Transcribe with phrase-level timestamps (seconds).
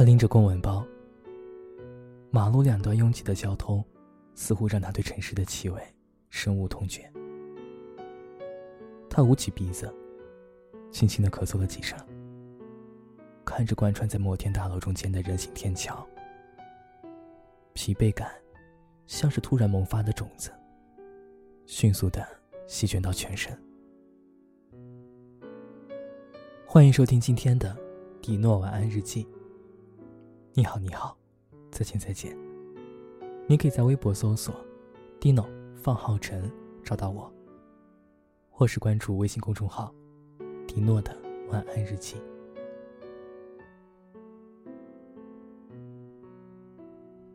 [0.00, 0.82] 他拎着公文包，
[2.30, 3.84] 马路两端拥挤的交通，
[4.34, 5.78] 似乎让他对城市的气味
[6.30, 7.02] 深恶痛绝。
[9.10, 9.94] 他捂起鼻子，
[10.90, 11.98] 轻轻的咳嗽了几声，
[13.44, 16.02] 看着贯穿在摩天大楼中间的人行天桥，
[17.74, 18.32] 疲惫感
[19.06, 20.50] 像是突然萌发的种子，
[21.66, 22.26] 迅速的
[22.66, 23.54] 席卷到全身。
[26.64, 27.68] 欢迎收听今天的
[28.22, 29.24] 《迪诺晚安日记》。
[30.52, 31.16] 你好，你好，
[31.70, 32.36] 再见，再见。
[33.46, 34.52] 你可以在微博搜索
[35.20, 36.50] “Dino 放浩辰”
[36.82, 37.32] 找到我，
[38.50, 39.94] 或是关注微信公众号
[40.66, 41.16] “迪诺的
[41.50, 42.16] 晚安日记”。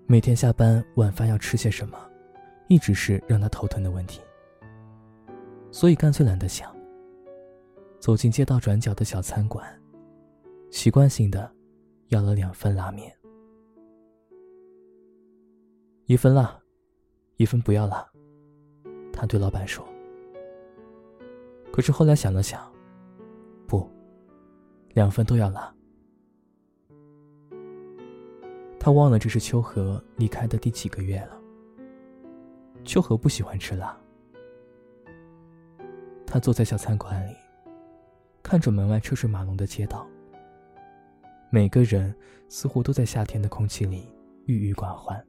[0.08, 1.98] 每天下班晚饭要吃些什么，
[2.68, 4.20] 一直是让他头疼的问题，
[5.72, 6.70] 所以干脆懒得想。
[7.98, 9.66] 走进街道转角的小餐馆，
[10.70, 11.50] 习惯性的
[12.10, 13.16] 要了两份拉面，
[16.06, 16.60] 一份辣，
[17.38, 18.08] 一份不要辣。
[19.12, 19.86] 他对老板说。
[21.72, 22.72] 可是后来想了想，
[23.68, 23.90] 不，
[24.94, 25.74] 两份都要辣。
[28.80, 31.42] 他忘了这是秋荷离开的第几个月了。
[32.84, 33.98] 秋荷不喜欢吃辣。
[36.28, 37.36] 他坐在小餐馆里。
[38.44, 40.08] 看着门外车水马龙的街道，
[41.56, 42.14] 每个人
[42.50, 44.14] 似乎都在夏天的空气里
[44.46, 45.26] 郁郁寡欢。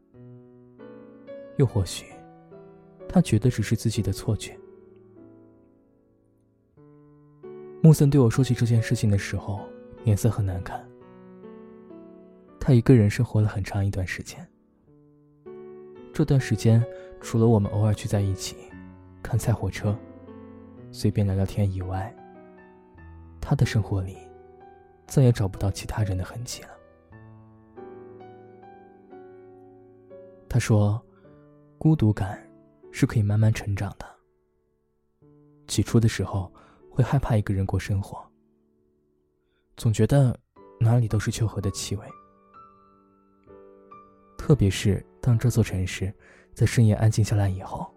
[1.56, 2.06] 又或许，
[3.08, 4.58] 他觉得只是自己的错觉。
[7.80, 9.60] 穆森对我说起这件事情的时候，
[10.02, 10.84] 脸色很难看。
[12.58, 14.44] 他一个人生活了很长一段时间。
[16.12, 16.84] 这段时间，
[17.20, 18.56] 除了我们偶尔聚在一起，
[19.22, 19.96] 看菜火车，
[20.90, 22.12] 随便聊聊天以外，
[23.40, 24.16] 他的生活里，
[25.06, 26.70] 再也找不到其他人的痕迹了。
[30.48, 31.00] 他说
[31.78, 32.38] ：“孤独感
[32.90, 34.06] 是可以慢慢成长的。
[35.66, 36.52] 起初的时候，
[36.90, 38.24] 会害怕一个人过生活，
[39.76, 40.38] 总觉得
[40.80, 42.04] 哪里都是秋荷的气味。
[44.36, 46.12] 特别是当这座城市
[46.54, 47.92] 在深夜安静下来以后，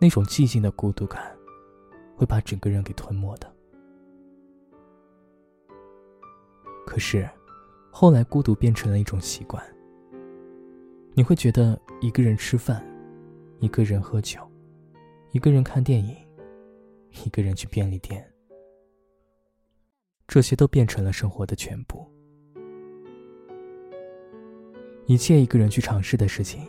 [0.00, 1.30] 那种寂静的孤独感。”
[2.16, 3.53] 会把整个人给吞没的。
[6.94, 7.28] 可是，
[7.90, 9.60] 后来孤独变成了一种习惯。
[11.14, 12.86] 你会觉得一个人吃饭，
[13.58, 14.38] 一个人喝酒，
[15.32, 16.16] 一个人看电影，
[17.24, 18.24] 一个人去便利店，
[20.28, 22.08] 这些都变成了生活的全部。
[25.06, 26.64] 一切一个人去尝试的事情，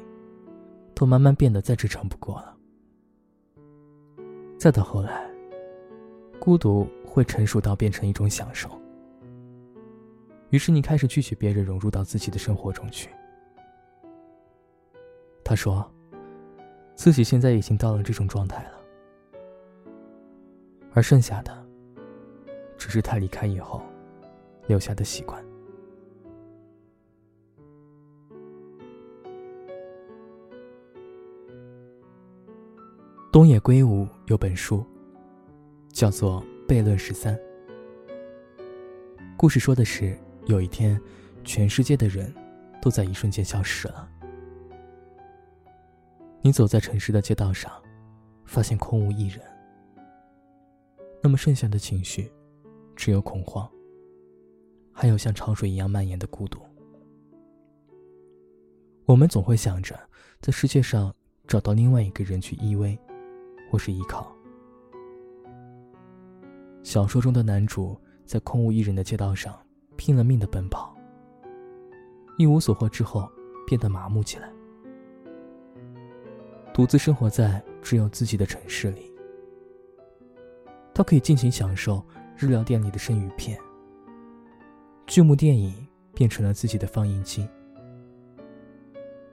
[0.95, 2.57] 都慢慢变得再正常不过了。
[4.57, 5.23] 再到后来。
[6.39, 8.69] 孤独会成熟到变成一种享受，
[10.55, 13.09] 于是你开始拒绝别人融入到自己的生活中去。
[15.43, 15.85] 他说，
[16.95, 18.71] 自己现在已经到了这种状态了，
[20.93, 21.67] 而剩下的，
[22.77, 23.81] 只是他离开以后
[24.65, 25.43] 留下的习惯。
[33.29, 34.81] 东野圭吾有本书。
[35.91, 37.39] 叫做悖论十三。
[39.37, 40.99] 故事说的是，有一天，
[41.43, 42.33] 全世界的人
[42.81, 44.07] 都在一瞬间消失了。
[46.41, 47.71] 你走在城市的街道上，
[48.45, 49.41] 发现空无一人。
[51.23, 52.31] 那么剩下的情绪，
[52.95, 53.67] 只有恐慌，
[54.93, 56.59] 还有像潮水一样蔓延的孤独。
[59.05, 59.99] 我们总会想着，
[60.39, 61.11] 在世界上
[61.47, 62.95] 找到另外一个人去依偎，
[63.71, 64.31] 或是依靠。
[66.83, 69.59] 小说中的男主在空无一人的街道上
[69.97, 70.95] 拼了命的奔跑，
[72.37, 73.29] 一无所获之后
[73.67, 74.51] 变得麻木起来，
[76.73, 79.11] 独自生活在只有自己的城市里。
[80.93, 82.03] 他可以尽情享受
[82.37, 83.59] 日料店里的生鱼片，
[85.07, 87.47] 剧目电影变成了自己的放映机，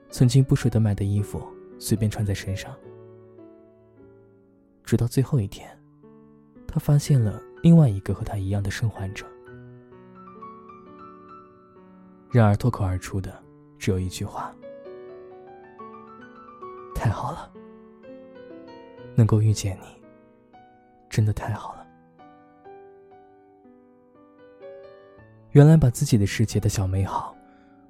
[0.09, 1.41] 曾经不舍得买的衣服
[1.79, 2.75] 随便穿在身上，
[4.83, 5.69] 直到最后一天。
[6.67, 9.25] 他发现了另外一个和他一样的生还者，
[12.33, 13.31] 然而脱口而出的
[13.77, 14.51] 只有一句话
[16.95, 17.53] ：“太好了，
[19.15, 20.01] 能够遇见你，
[21.11, 21.87] 真的太好了。”
[25.53, 27.37] 原来把自己的世界的小美好，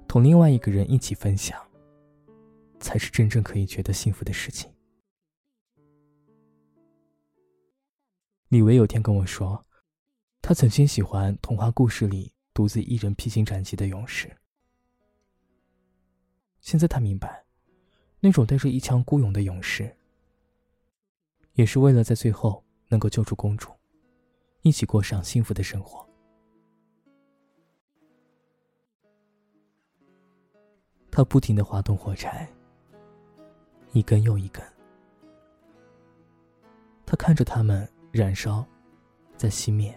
[0.06, 1.58] 同另外一个人一起分享，
[2.78, 4.70] 才是真正可以觉得幸福的事情。
[8.48, 9.64] 李维有天跟我说，
[10.42, 14.34] 他曾经喜欢童话故事里独自一人披荆斩棘的勇士。
[16.60, 17.44] 现在他明白，
[18.20, 19.94] 那种带着一腔孤勇的勇士，
[21.54, 23.70] 也是为了在最后能够救出公主，
[24.62, 26.08] 一起过上幸福的生活。
[31.10, 32.48] 他不停的划动火柴，
[33.92, 34.64] 一根又一根。
[37.04, 38.66] 他看着它们燃烧，
[39.36, 39.96] 再熄灭，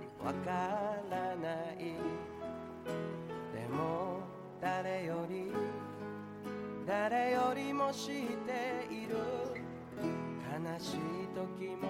[0.23, 0.49] わか
[1.09, 1.77] らない。
[3.53, 4.21] でも
[4.61, 5.51] 誰より
[6.85, 9.15] 誰よりも知っている。
[10.51, 10.97] 悲しい
[11.33, 11.89] 時も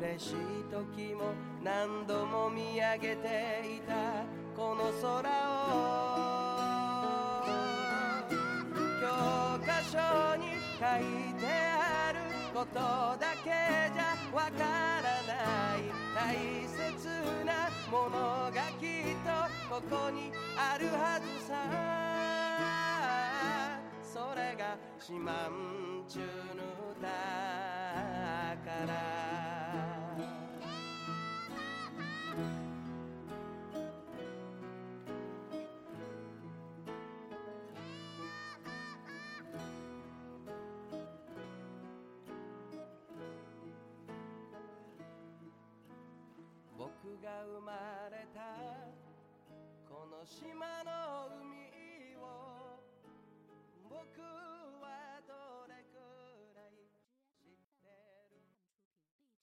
[0.00, 0.34] 嬉しい
[0.70, 1.32] 時も
[1.62, 4.24] 何度も見上げていた。
[4.56, 5.32] この空を
[9.00, 9.06] 教
[9.64, 10.42] 科書に
[10.78, 12.18] 書いてある
[12.52, 12.74] こと
[13.20, 13.50] だけ
[13.94, 14.02] じゃ
[14.34, 15.02] わから
[16.22, 16.67] ない。
[17.90, 21.54] ものがきっとここにあるはずさ。
[24.02, 25.34] それが四万
[26.08, 26.24] 十の
[27.00, 27.08] だ
[28.64, 29.17] から
[47.08, 47.72] 僕が生ま
[48.10, 48.40] れた
[49.88, 52.76] この島の海を
[53.88, 54.47] 僕